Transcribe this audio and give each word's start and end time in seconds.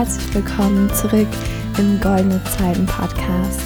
herzlich 0.00 0.34
willkommen 0.34 0.88
zurück 0.94 1.28
im 1.76 2.00
Goldene 2.00 2.40
Zeiten 2.56 2.86
Podcast, 2.86 3.60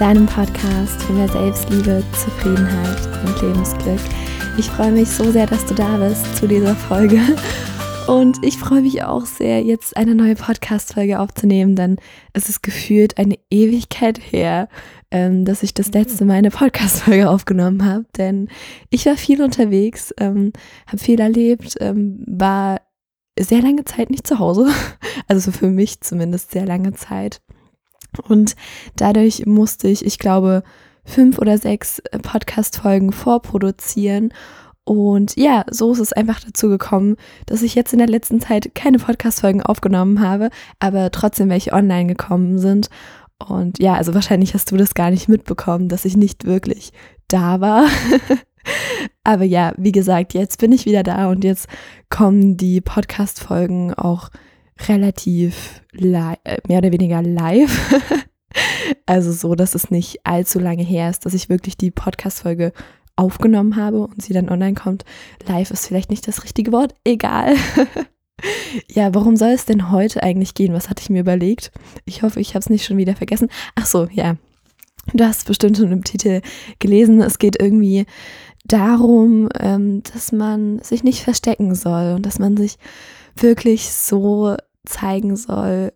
deinem 0.00 0.26
Podcast 0.26 1.00
für 1.04 1.12
mehr 1.12 1.28
Selbstliebe, 1.28 2.02
Zufriedenheit 2.10 2.98
und 3.24 3.40
Lebensglück. 3.40 4.00
Ich 4.58 4.68
freue 4.68 4.90
mich 4.90 5.08
so 5.08 5.30
sehr, 5.30 5.46
dass 5.46 5.64
du 5.64 5.74
da 5.74 5.96
bist 5.98 6.34
zu 6.34 6.48
dieser 6.48 6.74
Folge. 6.74 7.20
Und 8.08 8.44
ich 8.44 8.56
freue 8.56 8.82
mich 8.82 9.04
auch 9.04 9.26
sehr, 9.26 9.62
jetzt 9.62 9.96
eine 9.96 10.16
neue 10.16 10.34
Podcast-Folge 10.34 11.20
aufzunehmen, 11.20 11.76
denn 11.76 11.98
es 12.32 12.48
ist 12.48 12.64
gefühlt 12.64 13.16
eine 13.18 13.36
Ewigkeit 13.50 14.18
her, 14.32 14.68
ähm, 15.12 15.44
dass 15.44 15.62
ich 15.62 15.72
das 15.72 15.92
letzte 15.92 16.24
Mal 16.24 16.34
eine 16.34 16.50
Podcast-Folge 16.50 17.30
aufgenommen 17.30 17.84
habe. 17.84 18.06
Denn 18.16 18.48
ich 18.90 19.06
war 19.06 19.16
viel 19.16 19.40
unterwegs, 19.40 20.12
ähm, 20.18 20.52
habe 20.88 20.98
viel 20.98 21.20
erlebt, 21.20 21.76
ähm, 21.80 22.24
war 22.26 22.80
sehr 23.38 23.62
lange 23.62 23.84
Zeit 23.84 24.10
nicht 24.10 24.26
zu 24.26 24.38
Hause. 24.38 24.68
Also 25.28 25.50
für 25.50 25.68
mich 25.68 26.02
zumindest 26.02 26.52
sehr 26.52 26.66
lange 26.66 26.92
Zeit. 26.92 27.40
Und 28.28 28.54
dadurch 28.94 29.44
musste 29.44 29.88
ich, 29.88 30.04
ich 30.04 30.18
glaube, 30.18 30.62
fünf 31.04 31.38
oder 31.38 31.58
sechs 31.58 31.98
äh, 31.98 32.18
Podcast-Folgen 32.18 33.12
vorproduzieren. 33.12 34.32
Und 34.84 35.36
ja, 35.36 35.64
so 35.68 35.92
ist 35.92 35.98
es 35.98 36.12
einfach 36.12 36.38
dazu 36.40 36.68
gekommen, 36.68 37.16
dass 37.46 37.62
ich 37.62 37.74
jetzt 37.74 37.92
in 37.92 37.98
der 37.98 38.08
letzten 38.08 38.40
Zeit 38.40 38.74
keine 38.74 38.98
Podcast-Folgen 38.98 39.62
aufgenommen 39.62 40.20
habe, 40.20 40.50
aber 40.78 41.10
trotzdem 41.10 41.48
welche 41.48 41.72
online 41.72 42.06
gekommen 42.06 42.58
sind. 42.58 42.88
Und 43.38 43.80
ja, 43.80 43.94
also 43.94 44.14
wahrscheinlich 44.14 44.54
hast 44.54 44.70
du 44.70 44.76
das 44.76 44.94
gar 44.94 45.10
nicht 45.10 45.28
mitbekommen, 45.28 45.88
dass 45.88 46.04
ich 46.04 46.16
nicht 46.16 46.44
wirklich 46.44 46.92
da 47.28 47.60
war. 47.60 47.86
Aber 49.24 49.44
ja, 49.44 49.72
wie 49.76 49.92
gesagt, 49.92 50.34
jetzt 50.34 50.58
bin 50.58 50.72
ich 50.72 50.86
wieder 50.86 51.02
da 51.02 51.28
und 51.28 51.44
jetzt 51.44 51.68
kommen 52.08 52.56
die 52.56 52.80
Podcast-Folgen 52.80 53.94
auch 53.94 54.30
relativ 54.88 55.82
äh, 55.92 56.58
mehr 56.68 56.78
oder 56.78 56.92
weniger 56.92 57.22
live. 57.22 57.94
also 59.06 59.32
so, 59.32 59.54
dass 59.54 59.74
es 59.74 59.90
nicht 59.90 60.20
allzu 60.24 60.58
lange 60.58 60.82
her 60.82 61.10
ist, 61.10 61.26
dass 61.26 61.34
ich 61.34 61.48
wirklich 61.48 61.76
die 61.76 61.90
Podcast-Folge 61.90 62.72
aufgenommen 63.16 63.76
habe 63.76 64.06
und 64.06 64.22
sie 64.22 64.34
dann 64.34 64.50
online 64.50 64.74
kommt. 64.74 65.04
Live 65.46 65.70
ist 65.70 65.86
vielleicht 65.86 66.10
nicht 66.10 66.28
das 66.28 66.44
richtige 66.44 66.72
Wort, 66.72 66.94
egal. 67.04 67.56
ja, 68.88 69.14
worum 69.14 69.36
soll 69.36 69.50
es 69.50 69.64
denn 69.64 69.90
heute 69.90 70.22
eigentlich 70.22 70.54
gehen? 70.54 70.74
Was 70.74 70.90
hatte 70.90 71.02
ich 71.02 71.10
mir 71.10 71.20
überlegt? 71.20 71.72
Ich 72.04 72.22
hoffe, 72.22 72.40
ich 72.40 72.50
habe 72.50 72.60
es 72.60 72.70
nicht 72.70 72.84
schon 72.84 72.98
wieder 72.98 73.16
vergessen. 73.16 73.48
Ach 73.74 73.86
so, 73.86 74.06
ja. 74.12 74.36
Du 75.14 75.24
hast 75.24 75.46
bestimmt 75.46 75.76
schon 75.76 75.92
im 75.92 76.04
Titel 76.04 76.40
gelesen. 76.78 77.22
Es 77.22 77.38
geht 77.38 77.60
irgendwie 77.60 78.06
darum, 78.66 79.48
ähm, 79.58 80.02
dass 80.02 80.32
man 80.32 80.80
sich 80.80 81.04
nicht 81.04 81.22
verstecken 81.22 81.74
soll 81.74 82.14
und 82.14 82.26
dass 82.26 82.38
man 82.38 82.56
sich 82.56 82.78
wirklich 83.36 83.90
so 83.90 84.56
zeigen 84.84 85.36
soll, 85.36 85.92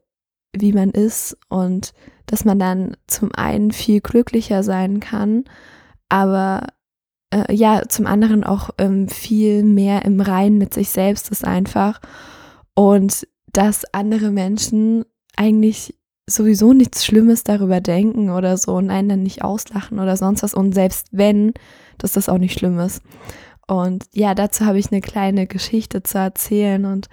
wie 0.52 0.72
man 0.72 0.90
ist 0.90 1.36
und 1.48 1.92
dass 2.26 2.44
man 2.44 2.58
dann 2.58 2.96
zum 3.06 3.30
einen 3.34 3.72
viel 3.72 4.00
glücklicher 4.00 4.62
sein 4.62 5.00
kann, 5.00 5.44
aber 6.08 6.66
äh, 7.32 7.54
ja, 7.54 7.82
zum 7.88 8.06
anderen 8.06 8.44
auch 8.44 8.70
ähm, 8.78 9.08
viel 9.08 9.62
mehr 9.62 10.04
im 10.04 10.20
Reinen 10.20 10.58
mit 10.58 10.74
sich 10.74 10.90
selbst 10.90 11.30
ist 11.30 11.44
einfach 11.44 12.00
und 12.74 13.26
dass 13.52 13.84
andere 13.92 14.30
Menschen 14.30 15.04
eigentlich 15.36 15.99
sowieso 16.30 16.72
nichts 16.72 17.04
Schlimmes 17.04 17.44
darüber 17.44 17.80
denken 17.80 18.30
oder 18.30 18.56
so 18.56 18.74
und 18.74 18.90
einen 18.90 19.08
dann 19.08 19.22
nicht 19.22 19.42
auslachen 19.42 19.98
oder 19.98 20.16
sonst 20.16 20.42
was 20.42 20.54
und 20.54 20.74
selbst 20.74 21.08
wenn, 21.12 21.52
dass 21.98 22.12
das 22.12 22.28
auch 22.28 22.38
nicht 22.38 22.58
schlimm 22.58 22.78
ist. 22.78 23.02
Und 23.66 24.06
ja, 24.12 24.34
dazu 24.34 24.64
habe 24.64 24.78
ich 24.78 24.90
eine 24.90 25.00
kleine 25.00 25.46
Geschichte 25.46 26.02
zu 26.02 26.18
erzählen. 26.18 26.84
Und 26.84 27.08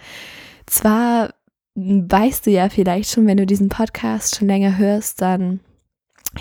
zwar 0.65 1.33
weißt 1.75 2.47
du 2.47 2.51
ja 2.51 2.69
vielleicht 2.69 3.11
schon, 3.11 3.27
wenn 3.27 3.37
du 3.37 3.45
diesen 3.45 3.69
Podcast 3.69 4.37
schon 4.37 4.47
länger 4.47 4.77
hörst, 4.77 5.21
dann 5.21 5.59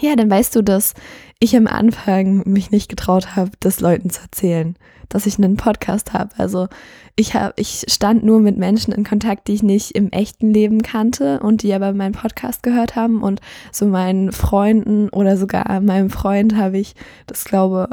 ja, 0.01 0.17
dann 0.17 0.31
weißt 0.31 0.57
du, 0.57 0.63
dass 0.63 0.95
ich 1.39 1.57
am 1.57 1.67
Anfang 1.67 2.43
mich 2.47 2.71
nicht 2.71 2.89
getraut 2.89 3.37
habe, 3.37 3.53
das 3.61 3.81
Leuten 3.81 4.11
zu 4.11 4.23
erzählen, 4.23 4.77
dass 5.09 5.27
ich 5.27 5.39
einen 5.39 5.57
Podcast 5.57 6.13
habe. 6.13 6.31
Also 6.39 6.69
ich 7.17 7.35
habe, 7.35 7.55
ich 7.57 7.85
stand 7.89 8.25
nur 8.25 8.41
mit 8.41 8.59
Menschen 8.59 8.93
in 8.93 9.05
Kontakt, 9.05 9.49
die 9.49 9.55
ich 9.55 9.63
nicht 9.63 9.93
im 9.93 10.11
echten 10.11 10.53
Leben 10.53 10.83
kannte 10.83 11.41
und 11.41 11.63
die 11.63 11.73
aber 11.73 11.93
meinen 11.93 12.13
Podcast 12.13 12.63
gehört 12.63 12.97
haben 12.97 13.23
und 13.23 13.41
so 13.73 13.87
meinen 13.87 14.33
Freunden 14.33 15.09
oder 15.09 15.37
sogar 15.37 15.81
meinem 15.81 16.11
Freund 16.11 16.57
habe 16.57 16.79
ich 16.79 16.95
das 17.27 17.45
glaube 17.45 17.89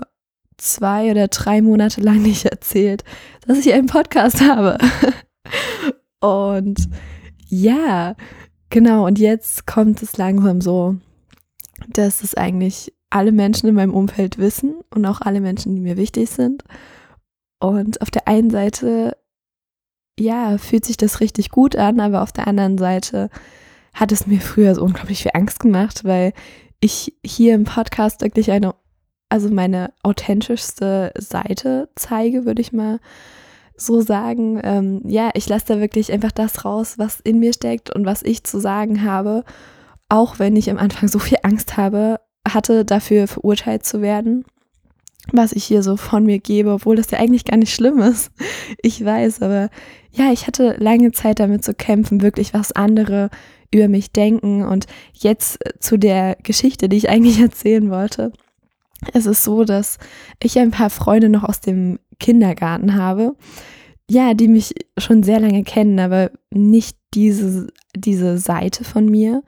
zwei 0.57 1.11
oder 1.11 1.27
drei 1.27 1.61
Monate 1.61 2.01
lang 2.01 2.21
nicht 2.21 2.45
erzählt, 2.45 3.03
dass 3.47 3.59
ich 3.59 3.73
einen 3.73 3.87
Podcast 3.87 4.41
habe. 4.41 4.77
und 6.19 6.89
ja, 7.47 8.15
genau. 8.69 9.05
Und 9.05 9.19
jetzt 9.19 9.67
kommt 9.67 10.01
es 10.01 10.17
langsam 10.17 10.61
so, 10.61 10.95
dass 11.89 12.23
es 12.23 12.35
eigentlich 12.35 12.93
alle 13.09 13.31
Menschen 13.31 13.69
in 13.69 13.75
meinem 13.75 13.93
Umfeld 13.93 14.37
wissen 14.37 14.75
und 14.89 15.05
auch 15.05 15.21
alle 15.21 15.39
Menschen, 15.39 15.75
die 15.75 15.81
mir 15.81 15.97
wichtig 15.97 16.29
sind. 16.29 16.63
Und 17.63 18.01
auf 18.01 18.11
der 18.11 18.27
einen 18.27 18.49
Seite, 18.49 19.15
ja, 20.19 20.57
fühlt 20.57 20.83
sich 20.83 20.97
das 20.97 21.21
richtig 21.21 21.49
gut 21.49 21.77
an, 21.77 22.01
aber 22.01 22.21
auf 22.21 22.33
der 22.33 22.45
anderen 22.45 22.77
Seite 22.77 23.29
hat 23.93 24.11
es 24.11 24.27
mir 24.27 24.41
früher 24.41 24.75
so 24.75 24.83
unglaublich 24.83 25.23
viel 25.23 25.31
Angst 25.33 25.61
gemacht, 25.61 26.03
weil 26.03 26.33
ich 26.81 27.15
hier 27.25 27.55
im 27.55 27.63
Podcast 27.63 28.21
wirklich 28.21 28.51
eine 28.51 28.75
also 29.29 29.49
meine 29.49 29.93
authentischste 30.03 31.13
Seite 31.17 31.89
zeige, 31.95 32.45
würde 32.45 32.61
ich 32.61 32.73
mal 32.73 32.99
so 33.77 34.01
sagen. 34.01 34.59
Ähm, 34.61 35.01
ja, 35.05 35.31
ich 35.33 35.47
lasse 35.47 35.65
da 35.67 35.79
wirklich 35.79 36.11
einfach 36.11 36.33
das 36.33 36.65
raus, 36.65 36.99
was 36.99 37.21
in 37.21 37.39
mir 37.39 37.53
steckt 37.53 37.95
und 37.95 38.05
was 38.05 38.23
ich 38.23 38.43
zu 38.43 38.59
sagen 38.59 39.03
habe, 39.03 39.45
auch 40.09 40.37
wenn 40.37 40.57
ich 40.57 40.69
am 40.69 40.77
Anfang 40.77 41.07
so 41.07 41.17
viel 41.17 41.37
Angst 41.43 41.77
habe, 41.77 42.19
hatte, 42.45 42.83
dafür 42.83 43.27
verurteilt 43.27 43.85
zu 43.85 44.01
werden, 44.01 44.43
was 45.31 45.53
ich 45.53 45.63
hier 45.63 45.83
so 45.83 45.97
von 45.97 46.25
mir 46.25 46.39
gebe, 46.39 46.71
obwohl 46.71 46.95
das 46.95 47.11
ja 47.11 47.19
eigentlich 47.19 47.45
gar 47.45 47.57
nicht 47.57 47.73
schlimm 47.73 47.99
ist. 47.99 48.31
Ich 48.81 49.03
weiß, 49.03 49.41
aber 49.41 49.69
ja, 50.11 50.31
ich 50.31 50.47
hatte 50.47 50.75
lange 50.79 51.11
Zeit 51.11 51.39
damit 51.39 51.63
zu 51.63 51.73
kämpfen, 51.73 52.21
wirklich 52.21 52.53
was 52.53 52.71
andere 52.71 53.29
über 53.73 53.87
mich 53.87 54.11
denken 54.11 54.63
und 54.63 54.85
jetzt 55.13 55.59
zu 55.79 55.97
der 55.97 56.37
Geschichte, 56.43 56.89
die 56.89 56.97
ich 56.97 57.09
eigentlich 57.09 57.39
erzählen 57.41 57.89
wollte. 57.89 58.31
Es 59.13 59.25
ist 59.25 59.43
so, 59.43 59.65
dass 59.65 59.97
ich 60.41 60.57
ein 60.59 60.71
paar 60.71 60.89
Freunde 60.89 61.29
noch 61.29 61.43
aus 61.43 61.59
dem 61.59 61.99
Kindergarten 62.19 62.95
habe, 62.95 63.35
ja, 64.09 64.33
die 64.33 64.47
mich 64.47 64.75
schon 64.97 65.23
sehr 65.23 65.39
lange 65.39 65.63
kennen, 65.63 65.99
aber 65.99 66.31
nicht 66.51 66.97
diese, 67.13 67.67
diese 67.95 68.37
Seite 68.37 68.83
von 68.83 69.07
mir. 69.07 69.43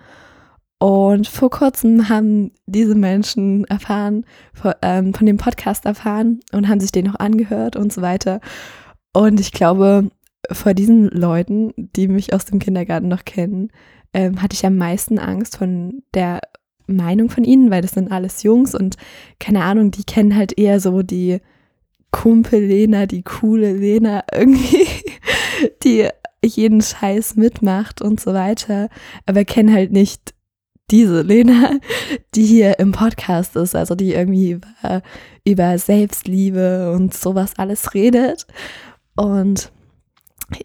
Und 0.77 1.27
vor 1.27 1.49
kurzem 1.49 2.09
haben 2.09 2.51
diese 2.65 2.95
Menschen 2.95 3.63
erfahren, 3.65 4.25
von, 4.53 4.73
ähm, 4.81 5.13
von 5.13 5.25
dem 5.25 5.37
Podcast 5.37 5.85
erfahren 5.85 6.41
und 6.51 6.67
haben 6.67 6.79
sich 6.79 6.91
den 6.91 7.05
noch 7.05 7.19
angehört 7.19 7.75
und 7.75 7.93
so 7.93 8.01
weiter. 8.01 8.41
Und 9.13 9.39
ich 9.39 9.51
glaube, 9.51 10.09
vor 10.51 10.73
diesen 10.73 11.09
Leuten, 11.09 11.73
die 11.77 12.07
mich 12.07 12.33
aus 12.33 12.45
dem 12.45 12.59
Kindergarten 12.59 13.07
noch 13.07 13.23
kennen, 13.25 13.69
ähm, 14.13 14.41
hatte 14.41 14.53
ich 14.53 14.65
am 14.65 14.77
meisten 14.77 15.17
Angst 15.17 15.57
von 15.57 16.03
der 16.13 16.41
Meinung 16.87 17.29
von 17.29 17.43
ihnen, 17.43 17.71
weil 17.71 17.81
das 17.81 17.91
sind 17.91 18.11
alles 18.11 18.43
Jungs 18.43 18.75
und 18.75 18.97
keine 19.39 19.63
Ahnung, 19.63 19.91
die 19.91 20.03
kennen 20.03 20.35
halt 20.35 20.57
eher 20.57 20.79
so 20.79 21.01
die 21.01 21.39
Kumpel 22.11 22.59
Lena, 22.59 23.07
die 23.07 23.23
coole 23.23 23.73
Lena 23.73 24.23
irgendwie, 24.33 24.87
die 25.83 26.09
jeden 26.43 26.81
Scheiß 26.81 27.37
mitmacht 27.37 28.01
und 28.01 28.19
so 28.19 28.33
weiter, 28.33 28.89
aber 29.25 29.45
kennen 29.45 29.73
halt 29.73 29.91
nicht 29.91 30.34
diese 30.91 31.21
Lena, 31.21 31.79
die 32.35 32.45
hier 32.45 32.79
im 32.79 32.91
Podcast 32.91 33.55
ist, 33.55 33.75
also 33.75 33.95
die 33.95 34.13
irgendwie 34.13 34.51
über, 34.51 35.01
über 35.45 35.77
Selbstliebe 35.77 36.91
und 36.91 37.13
sowas 37.13 37.53
alles 37.57 37.93
redet. 37.93 38.45
Und 39.15 39.71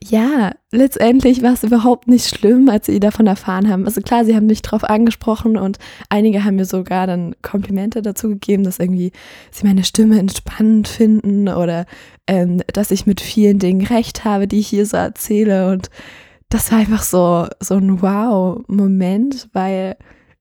ja, 0.03 0.53
letztendlich 0.71 1.43
war 1.43 1.55
es 1.55 1.65
überhaupt 1.65 2.07
nicht 2.07 2.29
schlimm, 2.29 2.69
als 2.69 2.87
sie 2.87 3.01
davon 3.01 3.27
erfahren 3.27 3.71
haben. 3.71 3.87
Also 3.87 4.03
klar, 4.03 4.25
sie 4.27 4.37
haben 4.37 4.47
mich 4.47 4.61
drauf 4.61 4.85
angesprochen 4.85 5.57
und 5.57 5.79
einige 6.11 6.45
haben 6.45 6.57
mir 6.57 6.67
sogar 6.67 7.07
dann 7.07 7.35
Komplimente 7.41 8.03
dazu 8.03 8.29
gegeben, 8.29 8.65
dass 8.65 8.79
irgendwie 8.79 9.13
sie 9.51 9.67
meine 9.67 9.85
Stimme 9.85 10.19
entspannend 10.19 10.87
finden 10.87 11.49
oder 11.49 11.87
ähm, 12.27 12.63
dass 12.73 12.91
ich 12.91 13.07
mit 13.07 13.23
vielen 13.23 13.59
Dingen 13.59 13.87
recht 13.87 14.25
habe, 14.25 14.47
die 14.47 14.59
ich 14.59 14.69
hier 14.69 14.85
so 14.85 14.99
erzähle. 14.99 15.71
Und 15.71 15.89
das 16.51 16.71
war 16.71 16.79
einfach 16.79 17.03
so, 17.03 17.47
so 17.61 17.77
ein 17.77 18.03
Wow-Moment, 18.03 19.49
weil 19.53 19.97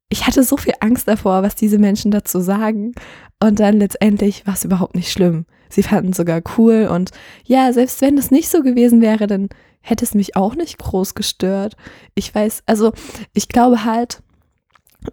ich 0.09 0.25
hatte 0.25 0.43
so 0.43 0.57
viel 0.57 0.73
Angst 0.79 1.07
davor, 1.07 1.43
was 1.43 1.55
diese 1.55 1.77
Menschen 1.77 2.11
dazu 2.11 2.39
sagen. 2.39 2.93
Und 3.41 3.59
dann 3.59 3.77
letztendlich 3.77 4.45
war 4.45 4.55
es 4.55 4.65
überhaupt 4.65 4.95
nicht 4.95 5.11
schlimm. 5.11 5.45
Sie 5.69 5.83
fanden 5.83 6.11
es 6.11 6.17
sogar 6.17 6.41
cool. 6.57 6.89
Und 6.91 7.11
ja, 7.45 7.71
selbst 7.71 8.01
wenn 8.01 8.17
es 8.17 8.31
nicht 8.31 8.49
so 8.49 8.63
gewesen 8.63 9.01
wäre, 9.01 9.27
dann 9.27 9.49
hätte 9.81 10.03
es 10.03 10.15
mich 10.15 10.35
auch 10.35 10.55
nicht 10.55 10.79
groß 10.79 11.13
gestört. 11.13 11.75
Ich 12.15 12.33
weiß, 12.33 12.63
also 12.65 12.91
ich 13.33 13.47
glaube 13.47 13.85
halt, 13.85 14.21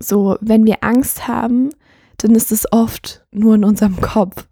so, 0.01 0.37
wenn 0.41 0.67
wir 0.67 0.83
Angst 0.83 1.29
haben, 1.29 1.71
dann 2.17 2.35
ist 2.35 2.51
es 2.51 2.73
oft 2.73 3.25
nur 3.31 3.55
in 3.55 3.65
unserem 3.65 4.01
Kopf. 4.01 4.49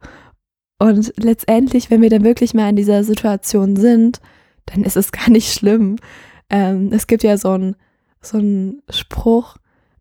Und 0.79 1.15
letztendlich, 1.17 1.91
wenn 1.91 2.03
wir 2.03 2.11
dann 2.11 2.25
wirklich 2.25 2.53
mal 2.53 2.69
in 2.69 2.77
dieser 2.77 3.03
Situation 3.03 3.77
sind, 3.77 4.21
dann 4.67 4.85
ist 4.85 4.97
es 4.97 5.11
gar 5.11 5.31
nicht 5.31 5.53
schlimm. 5.53 5.97
Ähm, 6.51 6.91
es 6.93 7.07
gibt 7.07 7.23
ja 7.23 7.37
so 7.37 7.53
ein 7.53 7.77
so 8.21 8.41
Spruch, 8.91 9.57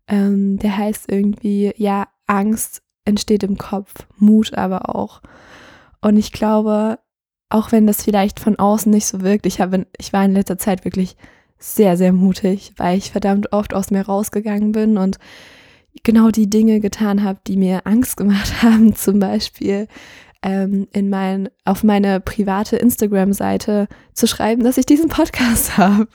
ähm, 0.08 0.58
der 0.58 0.76
heißt 0.76 1.10
irgendwie, 1.10 1.72
ja, 1.76 2.08
Angst 2.26 2.82
entsteht 3.04 3.42
im 3.42 3.58
Kopf, 3.58 4.06
Mut 4.16 4.54
aber 4.54 4.94
auch. 4.94 5.20
Und 6.00 6.16
ich 6.16 6.32
glaube, 6.32 6.98
auch 7.50 7.72
wenn 7.72 7.86
das 7.86 8.02
vielleicht 8.02 8.40
von 8.40 8.58
außen 8.58 8.90
nicht 8.90 9.06
so 9.06 9.20
wirkt, 9.20 9.46
ich, 9.46 9.60
habe, 9.60 9.86
ich 9.98 10.12
war 10.12 10.24
in 10.24 10.32
letzter 10.32 10.58
Zeit 10.58 10.84
wirklich 10.84 11.16
sehr, 11.58 11.96
sehr 11.96 12.12
mutig, 12.12 12.72
weil 12.76 12.98
ich 12.98 13.10
verdammt 13.10 13.52
oft 13.52 13.74
aus 13.74 13.90
mir 13.90 14.02
rausgegangen 14.02 14.72
bin 14.72 14.98
und 14.98 15.18
genau 16.02 16.30
die 16.30 16.50
Dinge 16.50 16.80
getan 16.80 17.22
habe, 17.22 17.38
die 17.46 17.56
mir 17.56 17.86
Angst 17.86 18.16
gemacht 18.16 18.62
haben. 18.62 18.94
Zum 18.94 19.18
Beispiel 19.18 19.86
ähm, 20.42 20.88
in 20.92 21.08
mein, 21.08 21.48
auf 21.64 21.84
meine 21.84 22.20
private 22.20 22.76
Instagram-Seite 22.76 23.88
zu 24.12 24.26
schreiben, 24.26 24.62
dass 24.64 24.78
ich 24.78 24.86
diesen 24.86 25.08
Podcast 25.08 25.76
habe. 25.78 26.08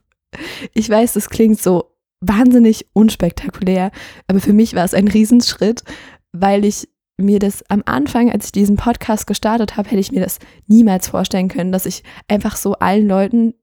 Ich 0.74 0.90
weiß, 0.90 1.14
das 1.14 1.30
klingt 1.30 1.62
so 1.62 1.96
wahnsinnig 2.22 2.88
unspektakulär, 2.94 3.92
aber 4.28 4.40
für 4.40 4.54
mich 4.54 4.76
war 4.76 4.84
es 4.84 4.94
ein 4.94 5.08
Riesenschritt, 5.08 5.84
weil 6.32 6.66
ich 6.66 6.90
mir 7.18 7.40
das 7.40 7.64
am 7.70 7.84
Anfang, 7.86 8.32
als 8.32 8.46
ich 8.46 8.52
diesen 8.52 8.78
Podcast 8.78 9.28
gestartet 9.28 9.78
habe, 9.78 9.90
hätte 9.90 10.00
ich 10.00 10.12
mir 10.12 10.22
das 10.22 10.40
niemals 10.68 11.08
vorstellen 11.08 11.50
können, 11.50 11.72
dass 11.72 11.86
ich 11.86 12.04
einfach 12.28 12.56
so 12.56 12.74
allen 12.74 13.08
Leuten, 13.08 13.54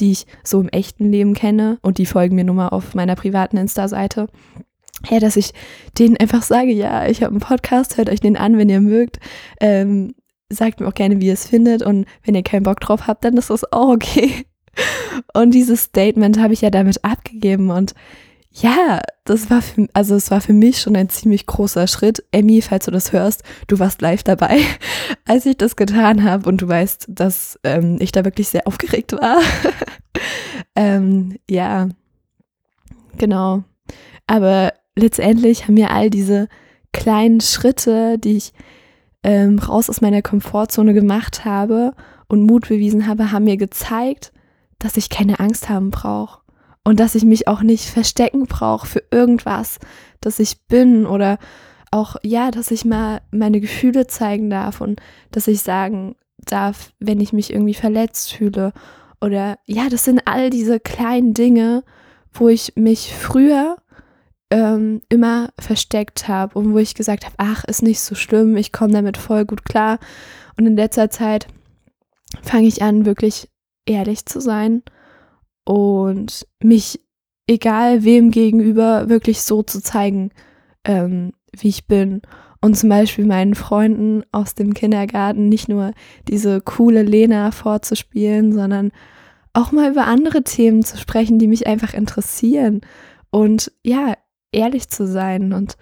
die 0.00 0.12
ich 0.12 0.26
so 0.42 0.60
im 0.60 0.68
echten 0.68 1.10
Leben 1.10 1.34
kenne 1.34 1.78
und 1.82 1.98
die 1.98 2.06
folgen 2.06 2.34
mir 2.34 2.44
nun 2.44 2.56
mal 2.56 2.68
auf 2.68 2.94
meiner 2.94 3.14
privaten 3.14 3.56
Insta-Seite, 3.56 4.28
ja, 5.08 5.20
dass 5.20 5.36
ich 5.36 5.52
denen 5.98 6.16
einfach 6.16 6.42
sage, 6.42 6.72
ja, 6.72 7.06
ich 7.06 7.22
habe 7.22 7.32
einen 7.32 7.40
Podcast, 7.40 7.96
hört 7.96 8.10
euch 8.10 8.20
den 8.20 8.36
an, 8.36 8.58
wenn 8.58 8.68
ihr 8.68 8.80
mögt. 8.80 9.18
Ähm, 9.60 10.14
sagt 10.50 10.80
mir 10.80 10.88
auch 10.88 10.94
gerne, 10.94 11.20
wie 11.20 11.26
ihr 11.26 11.32
es 11.34 11.46
findet 11.46 11.82
und 11.82 12.06
wenn 12.22 12.34
ihr 12.34 12.42
keinen 12.42 12.62
Bock 12.62 12.80
drauf 12.80 13.06
habt, 13.06 13.24
dann 13.24 13.36
ist 13.36 13.50
das 13.50 13.70
auch 13.72 13.88
okay. 13.88 14.46
Und 15.32 15.52
dieses 15.52 15.84
Statement 15.84 16.38
habe 16.38 16.52
ich 16.52 16.60
ja 16.60 16.70
damit 16.70 17.04
abgegeben 17.04 17.70
und 17.70 17.94
ja, 18.56 19.00
das 19.24 19.50
war 19.50 19.62
für, 19.62 19.88
also 19.94 20.14
es 20.14 20.30
war 20.30 20.40
für 20.40 20.52
mich 20.52 20.80
schon 20.80 20.94
ein 20.94 21.08
ziemlich 21.08 21.44
großer 21.46 21.88
Schritt. 21.88 22.22
Emmy, 22.30 22.62
falls 22.62 22.84
du 22.84 22.92
das 22.92 23.12
hörst, 23.12 23.42
du 23.66 23.80
warst 23.80 24.00
live 24.00 24.22
dabei, 24.22 24.60
als 25.26 25.44
ich 25.44 25.56
das 25.56 25.74
getan 25.74 26.22
habe 26.22 26.48
und 26.48 26.62
du 26.62 26.68
weißt, 26.68 27.06
dass 27.08 27.58
ähm, 27.64 27.96
ich 28.00 28.12
da 28.12 28.24
wirklich 28.24 28.48
sehr 28.48 28.68
aufgeregt 28.68 29.12
war. 29.12 29.40
ähm, 30.76 31.36
ja, 31.50 31.88
genau. 33.18 33.64
Aber 34.28 34.72
letztendlich 34.94 35.64
haben 35.64 35.74
mir 35.74 35.90
all 35.90 36.08
diese 36.08 36.48
kleinen 36.92 37.40
Schritte, 37.40 38.18
die 38.18 38.36
ich 38.36 38.52
ähm, 39.24 39.58
raus 39.58 39.90
aus 39.90 40.00
meiner 40.00 40.22
Komfortzone 40.22 40.94
gemacht 40.94 41.44
habe 41.44 41.92
und 42.28 42.42
Mut 42.42 42.68
bewiesen 42.68 43.08
habe, 43.08 43.32
haben 43.32 43.44
mir 43.44 43.56
gezeigt, 43.56 44.32
dass 44.84 44.98
ich 44.98 45.08
keine 45.08 45.40
Angst 45.40 45.70
haben 45.70 45.90
brauche 45.90 46.40
und 46.84 47.00
dass 47.00 47.14
ich 47.14 47.24
mich 47.24 47.48
auch 47.48 47.62
nicht 47.62 47.86
verstecken 47.86 48.44
brauche 48.44 48.86
für 48.86 49.02
irgendwas, 49.10 49.78
dass 50.20 50.38
ich 50.38 50.66
bin 50.66 51.06
oder 51.06 51.38
auch, 51.90 52.16
ja, 52.22 52.50
dass 52.50 52.70
ich 52.70 52.84
mal 52.84 53.22
meine 53.30 53.60
Gefühle 53.60 54.06
zeigen 54.06 54.50
darf 54.50 54.82
und 54.82 55.00
dass 55.30 55.48
ich 55.48 55.62
sagen 55.62 56.16
darf, 56.36 56.92
wenn 56.98 57.20
ich 57.20 57.32
mich 57.32 57.50
irgendwie 57.50 57.72
verletzt 57.72 58.34
fühle. 58.34 58.74
Oder 59.22 59.56
ja, 59.64 59.88
das 59.88 60.04
sind 60.04 60.20
all 60.26 60.50
diese 60.50 60.80
kleinen 60.80 61.32
Dinge, 61.32 61.82
wo 62.30 62.48
ich 62.48 62.74
mich 62.76 63.14
früher 63.14 63.78
ähm, 64.50 65.00
immer 65.08 65.48
versteckt 65.58 66.28
habe 66.28 66.58
und 66.58 66.74
wo 66.74 66.78
ich 66.78 66.94
gesagt 66.94 67.24
habe, 67.24 67.36
ach, 67.38 67.64
ist 67.64 67.82
nicht 67.82 68.00
so 68.00 68.14
schlimm, 68.14 68.54
ich 68.58 68.70
komme 68.70 68.92
damit 68.92 69.16
voll 69.16 69.46
gut 69.46 69.64
klar. 69.64 69.98
Und 70.58 70.66
in 70.66 70.76
letzter 70.76 71.08
Zeit 71.08 71.46
fange 72.42 72.66
ich 72.66 72.82
an, 72.82 73.06
wirklich 73.06 73.48
ehrlich 73.86 74.26
zu 74.26 74.40
sein 74.40 74.82
und 75.64 76.46
mich, 76.62 77.00
egal 77.46 78.04
wem 78.04 78.30
gegenüber, 78.30 79.08
wirklich 79.08 79.42
so 79.42 79.62
zu 79.62 79.82
zeigen, 79.82 80.30
ähm, 80.84 81.32
wie 81.52 81.68
ich 81.68 81.86
bin. 81.86 82.22
Und 82.60 82.78
zum 82.78 82.88
Beispiel 82.88 83.26
meinen 83.26 83.54
Freunden 83.54 84.22
aus 84.32 84.54
dem 84.54 84.72
Kindergarten 84.72 85.48
nicht 85.48 85.68
nur 85.68 85.92
diese 86.28 86.62
coole 86.62 87.02
Lena 87.02 87.50
vorzuspielen, 87.50 88.52
sondern 88.54 88.90
auch 89.52 89.70
mal 89.70 89.90
über 89.90 90.06
andere 90.06 90.42
Themen 90.42 90.82
zu 90.82 90.96
sprechen, 90.96 91.38
die 91.38 91.46
mich 91.46 91.66
einfach 91.66 91.92
interessieren. 91.92 92.80
Und 93.30 93.70
ja, 93.82 94.14
ehrlich 94.50 94.88
zu 94.88 95.06
sein. 95.06 95.52
Und 95.52 95.76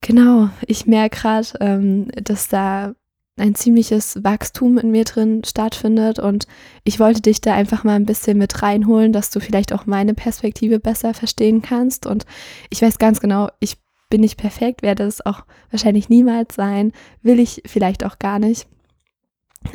genau, 0.00 0.50
ich 0.66 0.86
merke 0.86 1.20
gerade, 1.20 1.48
ähm, 1.60 2.08
dass 2.22 2.48
da 2.48 2.94
ein 3.36 3.54
ziemliches 3.54 4.22
Wachstum 4.22 4.78
in 4.78 4.90
mir 4.90 5.04
drin 5.04 5.42
stattfindet 5.44 6.18
und 6.18 6.46
ich 6.84 7.00
wollte 7.00 7.22
dich 7.22 7.40
da 7.40 7.54
einfach 7.54 7.84
mal 7.84 7.94
ein 7.94 8.06
bisschen 8.06 8.36
mit 8.36 8.62
reinholen, 8.62 9.12
dass 9.12 9.30
du 9.30 9.40
vielleicht 9.40 9.72
auch 9.72 9.86
meine 9.86 10.14
Perspektive 10.14 10.78
besser 10.78 11.14
verstehen 11.14 11.62
kannst 11.62 12.06
und 12.06 12.26
ich 12.68 12.82
weiß 12.82 12.98
ganz 12.98 13.20
genau, 13.20 13.48
ich 13.60 13.78
bin 14.10 14.20
nicht 14.20 14.36
perfekt, 14.36 14.82
werde 14.82 15.04
es 15.04 15.24
auch 15.24 15.44
wahrscheinlich 15.70 16.08
niemals 16.08 16.54
sein, 16.54 16.92
will 17.22 17.38
ich 17.38 17.62
vielleicht 17.64 18.04
auch 18.04 18.18
gar 18.18 18.38
nicht. 18.38 18.66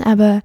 Aber 0.03 0.41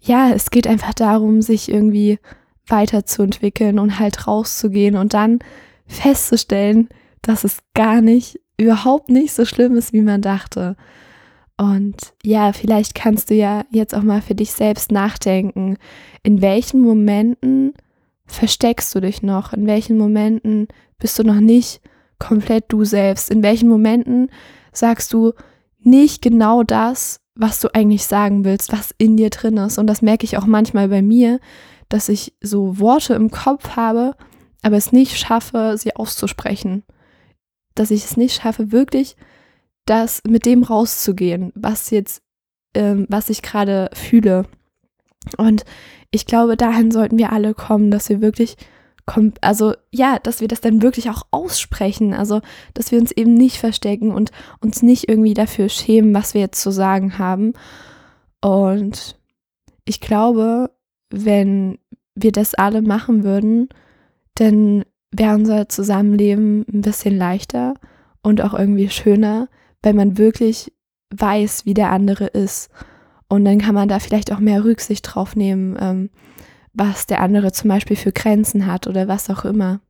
ja, 0.00 0.30
es 0.30 0.50
geht 0.50 0.66
einfach 0.66 0.94
darum, 0.94 1.42
sich 1.42 1.68
irgendwie 1.68 2.18
weiterzuentwickeln 2.66 3.78
und 3.78 3.98
halt 3.98 4.26
rauszugehen 4.26 4.96
und 4.96 5.14
dann 5.14 5.40
festzustellen, 5.86 6.88
dass 7.20 7.44
es 7.44 7.58
gar 7.74 8.00
nicht, 8.00 8.40
überhaupt 8.56 9.10
nicht 9.10 9.32
so 9.32 9.44
schlimm 9.44 9.76
ist, 9.76 9.92
wie 9.92 10.02
man 10.02 10.22
dachte. 10.22 10.76
Und 11.56 12.14
ja, 12.22 12.52
vielleicht 12.52 12.94
kannst 12.94 13.30
du 13.30 13.34
ja 13.34 13.64
jetzt 13.70 13.94
auch 13.94 14.02
mal 14.02 14.22
für 14.22 14.34
dich 14.34 14.52
selbst 14.52 14.90
nachdenken, 14.90 15.76
in 16.22 16.40
welchen 16.40 16.80
Momenten 16.80 17.74
versteckst 18.26 18.94
du 18.94 19.00
dich 19.00 19.22
noch, 19.22 19.52
in 19.52 19.66
welchen 19.66 19.98
Momenten 19.98 20.68
bist 20.98 21.18
du 21.18 21.24
noch 21.24 21.40
nicht 21.40 21.80
komplett 22.18 22.64
du 22.68 22.84
selbst, 22.84 23.30
in 23.30 23.42
welchen 23.42 23.68
Momenten 23.68 24.30
sagst 24.72 25.12
du 25.12 25.32
nicht 25.80 26.22
genau 26.22 26.62
das, 26.62 27.20
was 27.34 27.60
du 27.60 27.74
eigentlich 27.74 28.04
sagen 28.04 28.44
willst, 28.44 28.72
was 28.72 28.94
in 28.98 29.16
dir 29.16 29.30
drin 29.30 29.56
ist. 29.56 29.78
Und 29.78 29.86
das 29.86 30.02
merke 30.02 30.24
ich 30.24 30.38
auch 30.38 30.46
manchmal 30.46 30.88
bei 30.88 31.02
mir, 31.02 31.40
dass 31.88 32.08
ich 32.08 32.34
so 32.40 32.78
Worte 32.78 33.14
im 33.14 33.30
Kopf 33.30 33.70
habe, 33.70 34.14
aber 34.62 34.76
es 34.76 34.92
nicht 34.92 35.18
schaffe, 35.18 35.74
sie 35.76 35.96
auszusprechen. 35.96 36.84
Dass 37.74 37.90
ich 37.90 38.04
es 38.04 38.16
nicht 38.16 38.40
schaffe, 38.40 38.70
wirklich 38.70 39.16
das 39.86 40.22
mit 40.26 40.46
dem 40.46 40.62
rauszugehen, 40.62 41.52
was 41.54 41.90
jetzt, 41.90 42.22
ähm, 42.74 43.06
was 43.08 43.30
ich 43.30 43.42
gerade 43.42 43.90
fühle. 43.94 44.44
Und 45.36 45.64
ich 46.10 46.26
glaube, 46.26 46.56
dahin 46.56 46.90
sollten 46.90 47.18
wir 47.18 47.32
alle 47.32 47.54
kommen, 47.54 47.90
dass 47.90 48.08
wir 48.08 48.20
wirklich, 48.20 48.56
also 49.40 49.74
ja, 49.90 50.18
dass 50.18 50.40
wir 50.40 50.48
das 50.48 50.60
dann 50.60 50.82
wirklich 50.82 51.10
auch 51.10 51.22
aussprechen. 51.30 52.14
Also, 52.14 52.40
dass 52.74 52.92
wir 52.92 53.00
uns 53.00 53.12
eben 53.12 53.34
nicht 53.34 53.58
verstecken 53.58 54.12
und 54.12 54.30
uns 54.60 54.82
nicht 54.82 55.08
irgendwie 55.08 55.34
dafür 55.34 55.68
schämen, 55.68 56.14
was 56.14 56.34
wir 56.34 56.40
jetzt 56.40 56.60
zu 56.60 56.70
sagen 56.70 57.18
haben. 57.18 57.54
Und 58.40 59.18
ich 59.84 60.00
glaube, 60.00 60.70
wenn 61.10 61.78
wir 62.14 62.32
das 62.32 62.54
alle 62.54 62.82
machen 62.82 63.24
würden, 63.24 63.68
dann 64.34 64.84
wäre 65.10 65.34
unser 65.34 65.68
Zusammenleben 65.68 66.64
ein 66.72 66.80
bisschen 66.80 67.16
leichter 67.16 67.74
und 68.22 68.40
auch 68.40 68.54
irgendwie 68.54 68.88
schöner, 68.88 69.48
weil 69.82 69.94
man 69.94 70.18
wirklich 70.18 70.72
weiß, 71.14 71.66
wie 71.66 71.74
der 71.74 71.90
andere 71.90 72.26
ist. 72.26 72.70
Und 73.28 73.44
dann 73.44 73.58
kann 73.58 73.74
man 73.74 73.88
da 73.88 73.98
vielleicht 73.98 74.32
auch 74.32 74.38
mehr 74.38 74.64
Rücksicht 74.64 75.02
drauf 75.02 75.36
nehmen, 75.36 75.76
ähm, 75.80 76.10
was 76.72 77.06
der 77.06 77.20
andere 77.20 77.52
zum 77.52 77.68
Beispiel 77.68 77.96
für 77.96 78.12
Grenzen 78.12 78.66
hat 78.66 78.86
oder 78.86 79.08
was 79.08 79.30
auch 79.30 79.44
immer. 79.44 79.80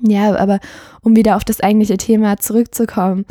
Ja, 0.00 0.36
aber 0.36 0.60
um 1.02 1.16
wieder 1.16 1.36
auf 1.36 1.44
das 1.44 1.60
eigentliche 1.60 1.96
Thema 1.96 2.36
zurückzukommen, 2.36 3.24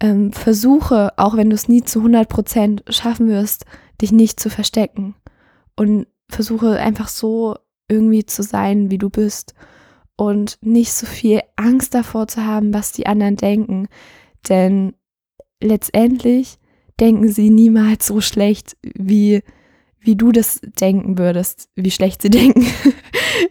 ähm, 0.00 0.32
versuche, 0.32 1.12
auch 1.16 1.36
wenn 1.36 1.50
du 1.50 1.54
es 1.54 1.68
nie 1.68 1.82
zu 1.82 2.00
100 2.00 2.28
Prozent 2.28 2.84
schaffen 2.88 3.28
wirst, 3.28 3.64
dich 4.00 4.12
nicht 4.12 4.40
zu 4.40 4.50
verstecken. 4.50 5.14
Und 5.76 6.06
versuche 6.28 6.78
einfach 6.78 7.08
so 7.08 7.56
irgendwie 7.88 8.24
zu 8.26 8.42
sein, 8.42 8.90
wie 8.90 8.98
du 8.98 9.10
bist. 9.10 9.54
Und 10.16 10.58
nicht 10.62 10.92
so 10.92 11.06
viel 11.06 11.40
Angst 11.56 11.94
davor 11.94 12.28
zu 12.28 12.44
haben, 12.44 12.72
was 12.72 12.92
die 12.92 13.06
anderen 13.06 13.36
denken. 13.36 13.88
Denn 14.48 14.94
letztendlich 15.62 16.58
denken 17.00 17.28
sie 17.28 17.50
niemals 17.50 18.06
so 18.06 18.20
schlecht, 18.20 18.76
wie, 18.82 19.42
wie 19.98 20.16
du 20.16 20.32
das 20.32 20.60
denken 20.80 21.18
würdest, 21.18 21.68
wie 21.74 21.90
schlecht 21.90 22.22
sie 22.22 22.30
denken. 22.30 22.66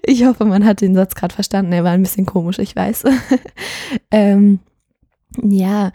ich 0.06 0.26
hoffe, 0.26 0.46
man 0.46 0.66
hat 0.66 0.82
den 0.82 0.96
Satz 0.96 1.16
gerade 1.16 1.34
verstanden. 1.34 1.74
Er 1.74 1.84
war 1.84 1.92
ein 1.92 2.04
bisschen 2.04 2.26
komisch, 2.26 2.60
ich 2.60 2.76
weiß. 2.76 3.04
ähm, 4.12 4.60
ja, 5.42 5.92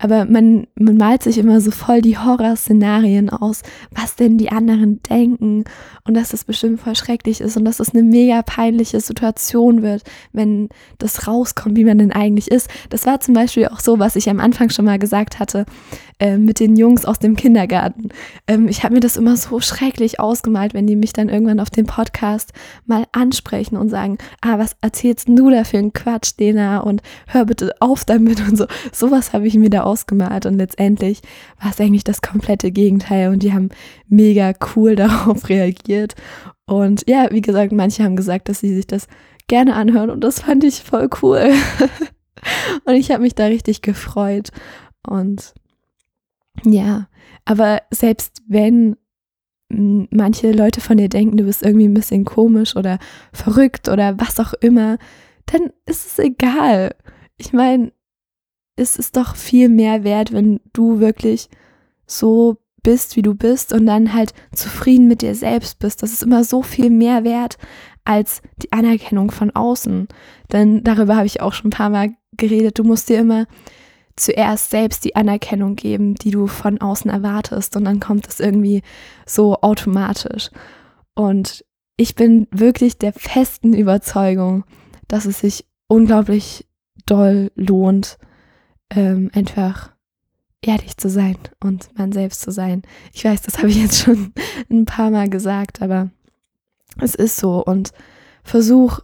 aber 0.00 0.24
man, 0.24 0.66
man 0.74 0.96
malt 0.96 1.22
sich 1.22 1.38
immer 1.38 1.60
so 1.60 1.70
voll 1.70 2.00
die 2.00 2.18
Horrorszenarien 2.18 3.30
aus, 3.30 3.62
was 3.90 4.16
denn 4.16 4.38
die 4.38 4.50
anderen 4.50 5.02
denken 5.02 5.64
und 6.04 6.14
dass 6.14 6.30
das 6.30 6.44
bestimmt 6.44 6.80
voll 6.80 6.96
schrecklich 6.96 7.40
ist 7.40 7.56
und 7.56 7.64
dass 7.64 7.80
es 7.80 7.94
eine 7.94 8.02
mega 8.02 8.42
peinliche 8.42 9.00
Situation 9.00 9.82
wird, 9.82 10.02
wenn 10.32 10.70
das 10.98 11.28
rauskommt, 11.28 11.76
wie 11.76 11.84
man 11.84 11.98
denn 11.98 12.12
eigentlich 12.12 12.50
ist. 12.50 12.68
Das 12.88 13.06
war 13.06 13.20
zum 13.20 13.34
Beispiel 13.34 13.68
auch 13.68 13.80
so, 13.80 13.98
was 13.98 14.16
ich 14.16 14.30
am 14.30 14.40
Anfang 14.40 14.70
schon 14.70 14.86
mal 14.86 14.98
gesagt 14.98 15.38
hatte, 15.38 15.66
äh, 16.20 16.36
mit 16.36 16.60
den 16.60 16.76
Jungs 16.76 17.04
aus 17.04 17.18
dem 17.18 17.36
Kindergarten. 17.36 18.08
Ähm, 18.46 18.68
ich 18.68 18.84
habe 18.84 18.94
mir 18.94 19.00
das 19.00 19.16
immer 19.16 19.36
so 19.36 19.60
schrecklich 19.60 20.20
ausgemalt, 20.20 20.74
wenn 20.74 20.86
die 20.86 20.96
mich 20.96 21.12
dann 21.12 21.28
irgendwann 21.28 21.60
auf 21.60 21.70
dem 21.70 21.86
Podcast 21.86 22.52
mal 22.86 23.06
ansprechen 23.12 23.76
und 23.76 23.88
sagen, 23.88 24.18
ah, 24.40 24.58
was 24.58 24.76
erzählst 24.80 25.28
du 25.28 25.50
da 25.50 25.64
für 25.64 25.78
einen 25.78 25.92
Quatsch, 25.92 26.32
Dena? 26.38 26.80
Und 26.80 27.02
hör 27.26 27.46
bitte 27.46 27.74
auf 27.80 28.04
damit 28.04 28.40
und 28.46 28.56
so. 28.56 28.66
Sowas 28.92 29.32
habe 29.32 29.46
ich 29.46 29.54
mir 29.54 29.70
da 29.70 29.84
ausgemalt 29.90 30.46
und 30.46 30.54
letztendlich 30.54 31.20
war 31.60 31.70
es 31.70 31.80
eigentlich 31.80 32.04
das 32.04 32.22
komplette 32.22 32.70
Gegenteil 32.70 33.30
und 33.30 33.42
die 33.42 33.52
haben 33.52 33.70
mega 34.08 34.52
cool 34.74 34.96
darauf 34.96 35.48
reagiert. 35.48 36.14
Und 36.66 37.08
ja, 37.08 37.28
wie 37.30 37.40
gesagt, 37.40 37.72
manche 37.72 38.04
haben 38.04 38.16
gesagt, 38.16 38.48
dass 38.48 38.60
sie 38.60 38.74
sich 38.74 38.86
das 38.86 39.06
gerne 39.48 39.74
anhören 39.74 40.10
und 40.10 40.22
das 40.22 40.40
fand 40.40 40.64
ich 40.64 40.82
voll 40.82 41.08
cool. 41.22 41.52
und 42.84 42.94
ich 42.94 43.10
habe 43.10 43.22
mich 43.22 43.34
da 43.34 43.46
richtig 43.46 43.82
gefreut. 43.82 44.50
Und 45.06 45.54
ja, 46.64 47.08
aber 47.44 47.82
selbst 47.90 48.42
wenn 48.46 48.96
manche 49.70 50.50
Leute 50.50 50.80
von 50.80 50.96
dir 50.96 51.08
denken, 51.08 51.36
du 51.36 51.44
bist 51.44 51.62
irgendwie 51.62 51.86
ein 51.86 51.94
bisschen 51.94 52.24
komisch 52.24 52.76
oder 52.76 52.98
verrückt 53.32 53.88
oder 53.88 54.18
was 54.18 54.40
auch 54.40 54.52
immer, 54.54 54.98
dann 55.46 55.70
ist 55.86 56.06
es 56.06 56.18
egal. 56.18 56.94
Ich 57.36 57.52
meine, 57.52 57.92
ist 58.80 58.98
es 58.98 59.12
doch 59.12 59.36
viel 59.36 59.68
mehr 59.68 60.04
wert, 60.04 60.32
wenn 60.32 60.60
du 60.72 60.98
wirklich 61.00 61.48
so 62.06 62.56
bist, 62.82 63.16
wie 63.16 63.22
du 63.22 63.34
bist 63.34 63.72
und 63.72 63.86
dann 63.86 64.14
halt 64.14 64.32
zufrieden 64.52 65.06
mit 65.06 65.22
dir 65.22 65.34
selbst 65.34 65.78
bist. 65.78 66.02
Das 66.02 66.12
ist 66.12 66.22
immer 66.22 66.44
so 66.44 66.62
viel 66.62 66.90
mehr 66.90 67.24
wert 67.24 67.58
als 68.04 68.40
die 68.62 68.72
Anerkennung 68.72 69.30
von 69.30 69.50
außen. 69.50 70.08
Denn 70.50 70.82
darüber 70.82 71.16
habe 71.16 71.26
ich 71.26 71.42
auch 71.42 71.52
schon 71.52 71.68
ein 71.68 71.76
paar 71.76 71.90
Mal 71.90 72.14
geredet. 72.36 72.78
Du 72.78 72.84
musst 72.84 73.08
dir 73.08 73.18
immer 73.18 73.46
zuerst 74.16 74.70
selbst 74.70 75.04
die 75.04 75.16
Anerkennung 75.16 75.76
geben, 75.76 76.14
die 76.14 76.30
du 76.30 76.46
von 76.46 76.80
außen 76.80 77.10
erwartest 77.10 77.76
und 77.76 77.84
dann 77.84 78.00
kommt 78.00 78.26
es 78.28 78.40
irgendwie 78.40 78.82
so 79.26 79.60
automatisch. 79.60 80.50
Und 81.14 81.64
ich 81.96 82.14
bin 82.14 82.46
wirklich 82.50 82.98
der 82.98 83.12
festen 83.12 83.74
Überzeugung, 83.74 84.64
dass 85.08 85.26
es 85.26 85.40
sich 85.40 85.66
unglaublich 85.86 86.66
doll 87.06 87.50
lohnt, 87.54 88.18
ähm, 88.90 89.30
einfach 89.34 89.92
ehrlich 90.62 90.96
zu 90.96 91.08
sein 91.08 91.36
und 91.62 91.96
man 91.96 92.12
selbst 92.12 92.42
zu 92.42 92.50
sein. 92.50 92.82
Ich 93.12 93.24
weiß, 93.24 93.42
das 93.42 93.58
habe 93.58 93.68
ich 93.68 93.80
jetzt 93.80 94.02
schon 94.02 94.32
ein 94.70 94.84
paar 94.84 95.10
Mal 95.10 95.28
gesagt, 95.28 95.82
aber 95.82 96.10
es 96.98 97.14
ist 97.14 97.36
so 97.36 97.64
und 97.64 97.92
versuch 98.42 99.00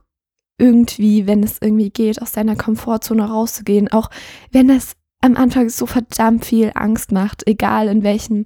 irgendwie, 0.58 1.26
wenn 1.26 1.42
es 1.42 1.58
irgendwie 1.60 1.90
geht, 1.90 2.20
aus 2.22 2.32
deiner 2.32 2.56
Komfortzone 2.56 3.28
rauszugehen, 3.28 3.88
auch 3.92 4.10
wenn 4.50 4.70
es 4.70 4.96
am 5.20 5.36
Anfang 5.36 5.68
so 5.68 5.86
verdammt 5.86 6.44
viel 6.44 6.72
Angst 6.74 7.12
macht, 7.12 7.46
egal 7.46 7.88
in 7.88 8.02
welchem 8.02 8.44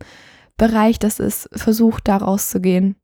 Bereich 0.56 0.98
das 0.98 1.20
ist, 1.20 1.48
versuch 1.52 2.00
da 2.00 2.18
rauszugehen 2.18 2.96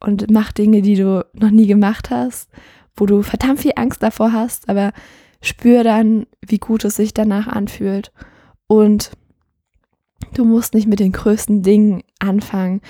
und 0.00 0.30
mach 0.30 0.52
Dinge, 0.52 0.82
die 0.82 0.96
du 0.96 1.24
noch 1.34 1.50
nie 1.50 1.66
gemacht 1.66 2.10
hast, 2.10 2.50
wo 2.96 3.06
du 3.06 3.22
verdammt 3.22 3.60
viel 3.60 3.72
Angst 3.76 4.02
davor 4.02 4.32
hast, 4.32 4.68
aber 4.68 4.92
spür 5.42 5.84
dann, 5.84 6.26
wie 6.46 6.58
gut 6.58 6.84
es 6.84 6.96
sich 6.96 7.14
danach 7.14 7.46
anfühlt. 7.46 8.12
Und 8.66 9.10
du 10.34 10.44
musst 10.44 10.74
nicht 10.74 10.86
mit 10.86 11.00
den 11.00 11.12
größten 11.12 11.62
Dingen 11.62 12.02
anfangen. 12.18 12.80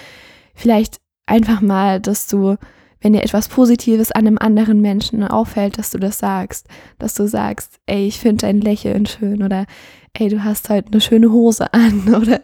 Vielleicht 0.54 1.00
einfach 1.26 1.60
mal, 1.60 2.00
dass 2.00 2.26
du, 2.26 2.56
wenn 3.00 3.12
dir 3.12 3.22
etwas 3.22 3.48
Positives 3.48 4.12
an 4.12 4.26
einem 4.26 4.38
anderen 4.38 4.80
Menschen 4.80 5.24
auffällt, 5.24 5.78
dass 5.78 5.90
du 5.90 5.98
das 5.98 6.18
sagst. 6.18 6.66
Dass 6.98 7.14
du 7.14 7.26
sagst, 7.26 7.78
ey, 7.86 8.06
ich 8.06 8.18
finde 8.18 8.46
dein 8.46 8.60
Lächeln 8.60 9.06
schön 9.06 9.42
oder 9.42 9.66
ey, 10.12 10.28
du 10.28 10.42
hast 10.44 10.68
heute 10.68 10.88
eine 10.92 11.00
schöne 11.00 11.30
Hose 11.30 11.72
an 11.72 12.14
oder 12.20 12.40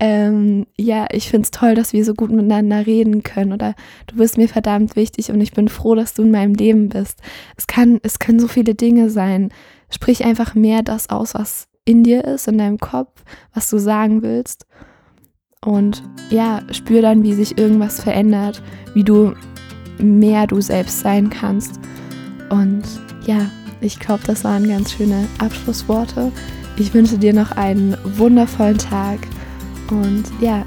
ähm, 0.00 0.66
ja, 0.76 1.06
ich 1.10 1.28
finde 1.28 1.44
es 1.44 1.50
toll, 1.50 1.74
dass 1.74 1.92
wir 1.92 2.04
so 2.04 2.14
gut 2.14 2.30
miteinander 2.30 2.86
reden 2.86 3.22
können 3.24 3.52
oder 3.52 3.74
du 4.06 4.16
bist 4.16 4.36
mir 4.36 4.48
verdammt 4.48 4.94
wichtig 4.94 5.30
und 5.30 5.40
ich 5.40 5.52
bin 5.52 5.68
froh, 5.68 5.94
dass 5.96 6.14
du 6.14 6.22
in 6.22 6.30
meinem 6.30 6.54
Leben 6.54 6.88
bist. 6.88 7.20
Es 7.56 7.66
kann, 7.66 7.98
es 8.02 8.20
können 8.20 8.38
so 8.38 8.46
viele 8.46 8.74
Dinge 8.74 9.10
sein. 9.10 9.50
Sprich 9.90 10.24
einfach 10.24 10.54
mehr 10.54 10.82
das 10.82 11.10
aus, 11.10 11.34
was 11.34 11.66
in 11.84 12.04
dir 12.04 12.24
ist, 12.24 12.46
in 12.46 12.58
deinem 12.58 12.78
Kopf, 12.78 13.24
was 13.52 13.70
du 13.70 13.78
sagen 13.78 14.22
willst. 14.22 14.66
Und 15.64 16.04
ja, 16.30 16.62
spür 16.70 17.02
dann, 17.02 17.24
wie 17.24 17.32
sich 17.32 17.58
irgendwas 17.58 18.00
verändert, 18.00 18.62
wie 18.94 19.02
du 19.02 19.34
mehr 19.98 20.46
du 20.46 20.60
selbst 20.60 21.00
sein 21.00 21.28
kannst. 21.28 21.80
Und 22.50 22.82
ja, 23.26 23.50
ich 23.80 23.98
glaube, 23.98 24.22
das 24.24 24.44
waren 24.44 24.68
ganz 24.68 24.92
schöne 24.92 25.26
Abschlussworte. 25.38 26.30
Ich 26.76 26.94
wünsche 26.94 27.18
dir 27.18 27.32
noch 27.32 27.52
einen 27.52 27.96
wundervollen 28.04 28.78
Tag 28.78 29.18
und 29.90 30.24
ja, 30.40 30.64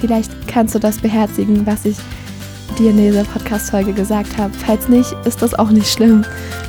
vielleicht 0.00 0.30
kannst 0.48 0.74
du 0.74 0.78
das 0.78 0.98
beherzigen, 0.98 1.66
was 1.66 1.84
ich 1.84 1.96
dir 2.78 2.90
in 2.90 2.96
dieser 2.96 3.24
Podcast-Folge 3.24 3.92
gesagt 3.92 4.36
habe. 4.38 4.52
Falls 4.54 4.88
nicht, 4.88 5.14
ist 5.24 5.42
das 5.42 5.54
auch 5.54 5.70
nicht 5.70 5.90
schlimm. 5.90 6.24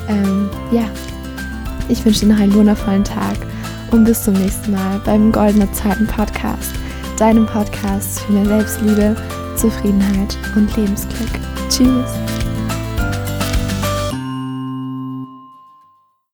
Ähm, 0.07 0.49
ja, 0.71 0.83
ich 1.89 2.03
wünsche 2.05 2.21
dir 2.21 2.33
noch 2.33 2.39
einen 2.39 2.53
wundervollen 2.53 3.03
Tag 3.03 3.37
und 3.91 4.03
bis 4.03 4.23
zum 4.23 4.33
nächsten 4.33 4.71
Mal 4.71 4.99
beim 5.05 5.31
Goldene 5.31 5.71
Zeiten 5.71 6.07
Podcast, 6.07 6.71
deinem 7.17 7.45
Podcast 7.45 8.21
für 8.21 8.33
mehr 8.33 8.45
Selbstliebe, 8.45 9.15
Zufriedenheit 9.55 10.37
und 10.55 10.75
Lebensglück. 10.75 11.29
Tschüss. 11.69 12.32